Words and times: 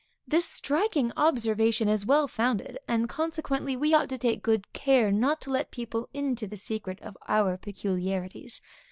This 0.27 0.45
striking 0.45 1.11
observation 1.15 1.87
is 1.87 2.07
well 2.07 2.27
founded, 2.27 2.79
and 2.87 3.07
consequently 3.07 3.77
we 3.77 3.93
ought 3.93 4.09
to 4.09 4.17
take 4.17 4.41
good 4.41 4.73
care 4.73 5.11
not 5.11 5.39
to 5.41 5.51
let 5.51 5.69
people 5.69 6.09
into 6.11 6.47
the 6.47 6.57
secret 6.57 6.99
of 7.03 7.15
our 7.27 7.55
peculiarities. 7.55 8.63